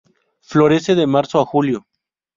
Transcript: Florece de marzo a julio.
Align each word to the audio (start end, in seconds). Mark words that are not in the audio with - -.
Florece 0.39 0.95
de 0.95 1.05
marzo 1.05 1.39
a 1.39 1.45
julio. 1.45 1.85